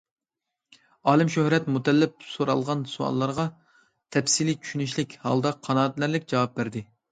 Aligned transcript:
ئالىم 1.11 1.29
شۆھرەت 1.35 1.69
مۇتەللىپ 1.75 2.25
سورالغان 2.29 2.81
سوئاللارغا 2.95 3.47
تەپسىلىي 4.17 4.59
چۈشىنىشلىك 4.65 5.17
ھالدا 5.29 5.55
قانائەتلىنەرلىك 5.71 6.29
جاۋاب 6.35 6.61
بەردى. 6.61 6.87